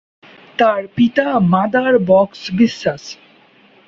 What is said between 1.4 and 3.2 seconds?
Mother Baksh Biswas.